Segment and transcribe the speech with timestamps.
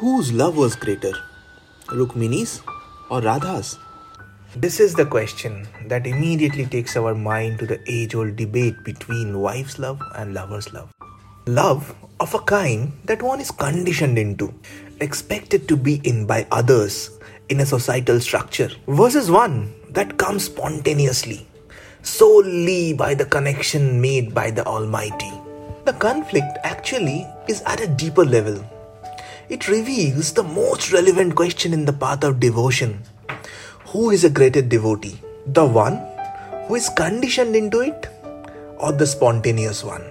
[0.00, 1.12] Whose love was greater,
[1.86, 2.60] Rukmini's
[3.08, 3.78] or Radha's?
[4.54, 9.40] This is the question that immediately takes our mind to the age old debate between
[9.40, 10.92] wife's love and lover's love.
[11.46, 14.52] Love of a kind that one is conditioned into,
[15.00, 17.18] expected to be in by others
[17.48, 21.48] in a societal structure, versus one that comes spontaneously,
[22.02, 25.32] solely by the connection made by the Almighty.
[25.86, 28.62] The conflict actually is at a deeper level.
[29.48, 33.02] It reveals the most relevant question in the path of devotion
[33.96, 35.20] who is a greater devotee?
[35.46, 36.02] The one
[36.66, 38.08] who is conditioned into it
[38.78, 40.04] or the spontaneous one?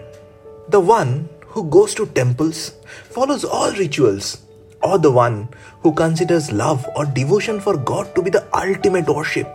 [0.70, 2.72] The one who goes to temples,
[3.10, 4.42] follows all rituals,
[4.82, 5.50] or the one
[5.82, 9.48] who considers love or devotion for God to be the ultimate worship?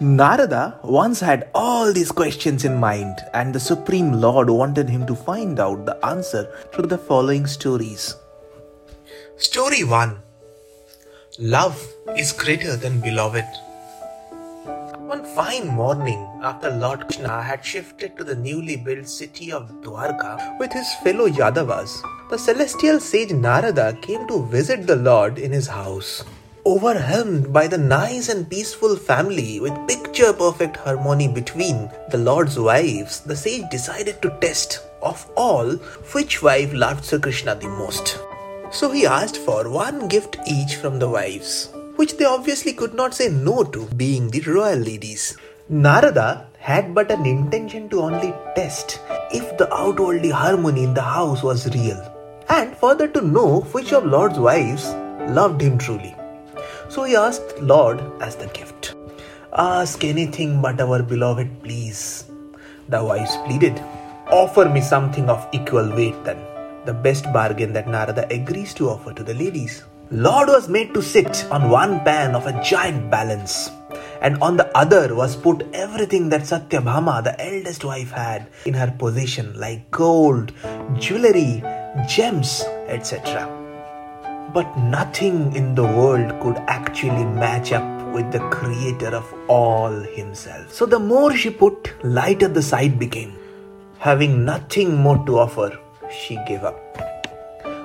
[0.00, 5.14] Narada once had all these questions in mind, and the Supreme Lord wanted him to
[5.14, 8.16] find out the answer through the following stories.
[9.36, 10.16] Story 1
[11.40, 11.84] Love
[12.16, 13.44] is greater than beloved.
[15.08, 20.56] One fine morning, after Lord Krishna had shifted to the newly built city of Dwarka
[20.60, 25.66] with his fellow Yadavas, the celestial sage Narada came to visit the Lord in his
[25.66, 26.22] house.
[26.64, 33.18] Overwhelmed by the nice and peaceful family with picture perfect harmony between the Lord's wives,
[33.18, 35.72] the sage decided to test, of all,
[36.12, 38.16] which wife loved Sri Krishna the most.
[38.74, 43.14] So he asked for one gift each from the wives, which they obviously could not
[43.14, 45.36] say no to, being the royal ladies.
[45.68, 49.00] Narada had but an intention to only test
[49.32, 52.00] if the outwardly harmony in the house was real,
[52.48, 54.86] and further to know which of Lord's wives
[55.38, 56.16] loved him truly.
[56.88, 58.96] So he asked Lord as the gift,
[59.52, 62.24] Ask anything but our beloved, please.
[62.88, 63.80] The wives pleaded,
[64.30, 66.44] Offer me something of equal weight then
[66.84, 69.84] the best bargain that Narada agrees to offer to the ladies.
[70.10, 73.70] Lord was made to sit on one pan of a giant balance,
[74.20, 78.94] and on the other was put everything that Satyabhama, the eldest wife, had in her
[78.98, 80.52] possession, like gold,
[80.98, 81.62] jewelry,
[82.06, 83.48] gems, etc.
[84.52, 90.72] But nothing in the world could actually match up with the creator of all himself.
[90.72, 93.32] So the more she put, lighter the sight became.
[93.98, 95.78] Having nothing more to offer,
[96.10, 96.78] she gave up.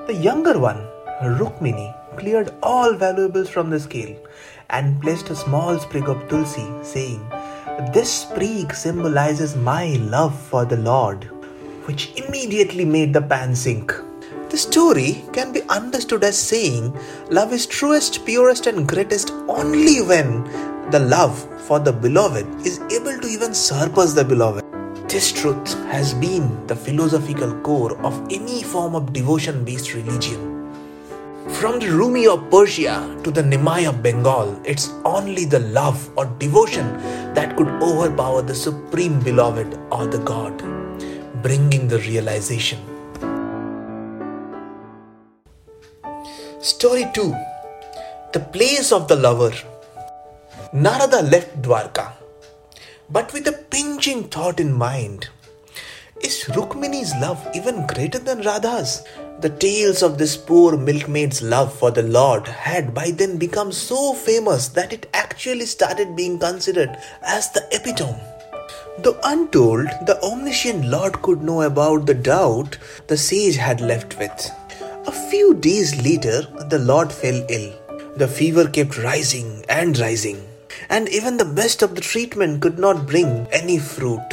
[0.07, 0.87] The younger one,
[1.21, 4.15] Rukmini, cleared all valuables from the scale
[4.69, 7.27] and placed a small sprig of tulsi, saying,
[7.93, 11.23] This sprig symbolizes my love for the Lord,
[11.85, 13.93] which immediately made the pan sink.
[14.49, 16.97] The story can be understood as saying
[17.29, 20.43] love is truest, purest, and greatest only when
[20.91, 21.37] the love
[21.67, 24.68] for the beloved is able to even surpass the beloved.
[25.09, 30.37] This truth has been the philosophical core of any form of devotion based religion.
[31.57, 36.27] From the Rumi of Persia to the Nimai of Bengal, it's only the love or
[36.37, 36.93] devotion
[37.33, 40.55] that could overpower the supreme beloved or the God,
[41.41, 42.77] bringing the realization.
[46.61, 47.33] Story 2
[48.33, 49.53] The Place of the Lover
[50.71, 52.18] Narada left Dwarka
[53.11, 55.29] but with a pinching thought in mind.
[56.21, 59.03] Is Rukmini's love even greater than Radha's?
[59.39, 64.13] The tales of this poor milkmaid's love for the Lord had by then become so
[64.13, 68.19] famous that it actually started being considered as the epitome.
[68.99, 72.77] Though untold, the omniscient Lord could know about the doubt
[73.07, 74.51] the sage had left with.
[75.07, 77.73] A few days later, the Lord fell ill.
[78.17, 80.48] The fever kept rising and rising
[80.89, 84.27] and even the best of the treatment could not bring any fruit.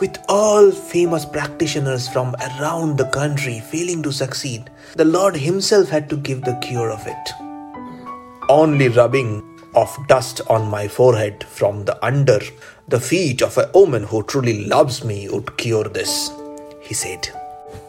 [0.00, 6.10] With all famous practitioners from around the country failing to succeed, the Lord Himself had
[6.10, 7.30] to give the cure of it.
[8.48, 9.42] Only rubbing
[9.74, 12.40] of dust on my forehead from the under
[12.88, 16.30] the feet of a woman who truly loves me would cure this,
[16.80, 17.28] he said.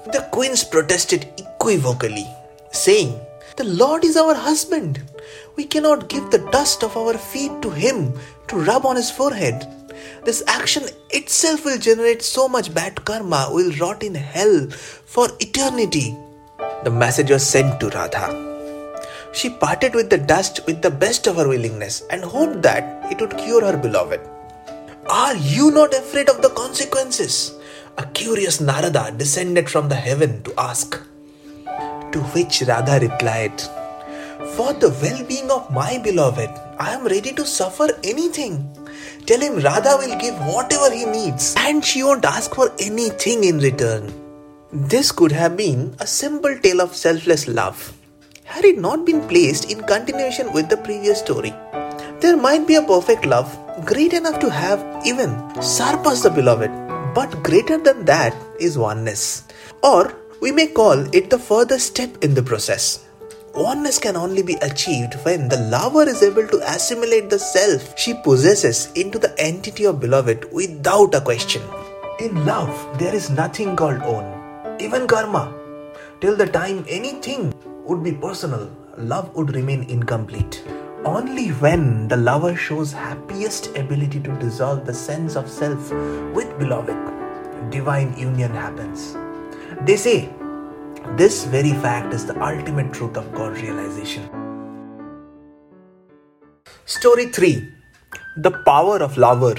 [0.06, 2.28] The queens protested equivocally,
[2.72, 3.20] saying,
[3.58, 5.02] The Lord is our husband.
[5.56, 8.14] We cannot give the dust of our feet to him
[8.48, 9.68] to rub on his forehead.
[10.26, 16.18] This action itself will generate so much bad karma, will rot in hell for eternity.
[16.84, 18.52] The message was sent to Radha.
[19.34, 23.22] She parted with the dust with the best of her willingness and hoped that it
[23.22, 24.22] would cure her beloved.
[25.08, 27.54] Are you not afraid of the consequences?
[27.98, 31.00] A curious Narada descended from the heaven to ask.
[32.12, 33.62] To which Radha replied,
[34.56, 38.56] for the well being of my beloved, I am ready to suffer anything.
[39.26, 43.60] Tell him Radha will give whatever he needs and she won't ask for anything in
[43.60, 44.14] return.
[44.72, 47.94] This could have been a simple tale of selfless love.
[48.46, 51.54] had it not been placed in continuation with the previous story.
[52.20, 53.50] There might be a perfect love,
[53.86, 56.72] great enough to have even surpass the beloved,
[57.16, 59.44] but greater than that is oneness.
[59.82, 63.06] Or we may call it the further step in the process.
[63.56, 68.16] Oneness can only be achieved when the lover is able to assimilate the self she
[68.16, 71.62] possesses into the entity of beloved without a question.
[72.20, 74.26] In love, there is nothing called own,
[74.82, 75.54] even karma.
[76.20, 77.54] Till the time anything
[77.86, 80.64] would be personal, love would remain incomplete.
[81.06, 85.92] Only when the lover shows happiest ability to dissolve the sense of self
[86.34, 86.98] with beloved,
[87.70, 89.16] divine union happens.
[89.86, 90.30] They say
[91.12, 94.24] this very fact is the ultimate truth of God realization.
[96.86, 97.70] Story 3
[98.38, 99.56] The Power of Lover.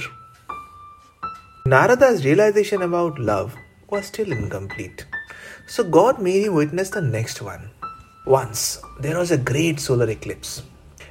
[1.67, 3.55] Narada's realization about love
[3.89, 5.07] was still incomplete.
[5.67, 7.71] So God made him witness the next one.
[8.27, 10.63] Once there was a great solar eclipse,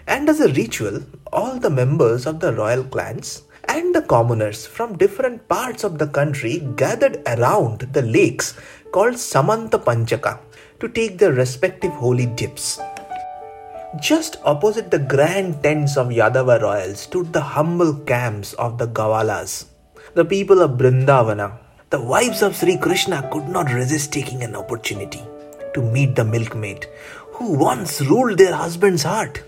[0.07, 4.97] and as a ritual, all the members of the royal clans and the commoners from
[4.97, 8.57] different parts of the country gathered around the lakes
[8.93, 10.39] called Samanta Panchaka
[10.79, 12.79] to take their respective holy dips.
[13.99, 19.65] Just opposite the grand tents of Yadava royals stood the humble camps of the Gavalas,
[20.13, 21.57] the people of Brindavana.
[21.89, 25.21] The wives of Sri Krishna could not resist taking an opportunity
[25.73, 26.87] to meet the milkmaid
[27.33, 29.43] who once ruled their husband's heart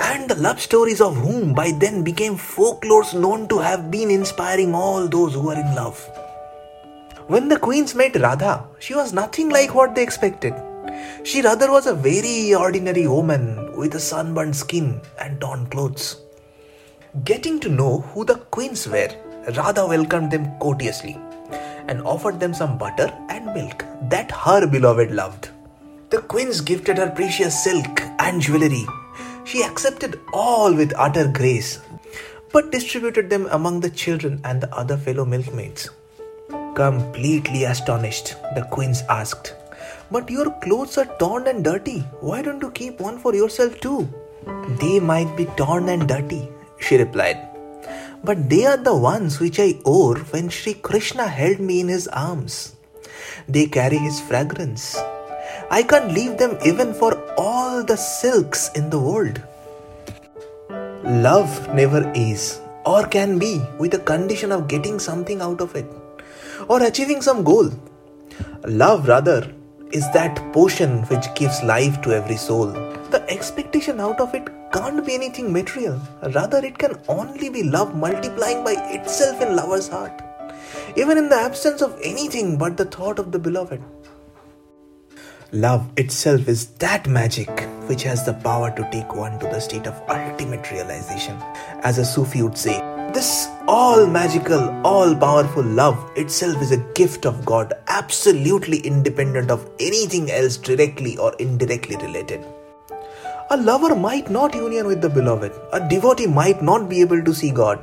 [0.00, 4.74] and the love stories of whom by then became folklores known to have been inspiring
[4.74, 5.98] all those who were in love.
[7.26, 10.52] When the queens met Radha, she was nothing like what they expected.
[11.22, 16.18] She rather was a very ordinary woman with a sunburned skin and torn clothes.
[17.24, 19.08] Getting to know who the queens were,
[19.56, 21.18] Radha welcomed them courteously
[21.88, 25.48] and offered them some butter and milk that her beloved loved.
[26.10, 28.84] The queens gifted her precious silk and jewelry.
[29.44, 31.80] She accepted all with utter grace,
[32.52, 35.88] but distributed them among the children and the other fellow milkmaids.
[36.74, 39.54] Completely astonished, the queens asked,
[40.10, 42.00] But your clothes are torn and dirty.
[42.20, 44.08] Why don't you keep one for yourself too?
[44.80, 46.48] They might be torn and dirty,
[46.80, 47.38] she replied.
[48.24, 52.08] But they are the ones which I wore when Sri Krishna held me in his
[52.08, 52.74] arms.
[53.48, 55.00] They carry his fragrance.
[55.70, 59.40] I can't leave them even for all the silks in the world.
[61.04, 65.86] Love never is or can be with the condition of getting something out of it
[66.68, 67.70] or achieving some goal.
[68.64, 69.52] Love, rather,
[69.92, 72.66] is that potion which gives life to every soul.
[73.10, 76.00] The expectation out of it can't be anything material,
[76.34, 80.20] rather, it can only be love multiplying by itself in lover's heart,
[80.96, 83.80] even in the absence of anything but the thought of the beloved.
[85.52, 89.86] Love itself is that magic which has the power to take one to the state
[89.86, 91.36] of ultimate realization.
[91.82, 92.78] As a Sufi would say,
[93.12, 99.70] this all magical, all powerful love itself is a gift of God, absolutely independent of
[99.78, 102.44] anything else directly or indirectly related.
[103.50, 107.34] A lover might not union with the beloved, a devotee might not be able to
[107.34, 107.80] see God,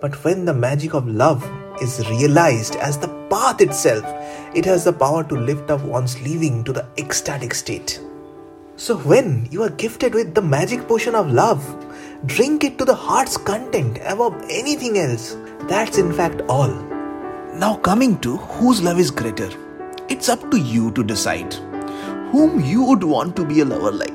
[0.00, 1.48] but when the magic of love
[1.80, 4.04] is realized as the path itself,
[4.54, 8.00] it has the power to lift up one's living to the ecstatic state.
[8.76, 11.62] So, when you are gifted with the magic potion of love,
[12.24, 15.36] drink it to the heart's content above anything else.
[15.68, 16.72] That's in fact all.
[17.54, 19.50] Now, coming to whose love is greater,
[20.08, 21.52] it's up to you to decide
[22.32, 24.11] whom you would want to be a lover like.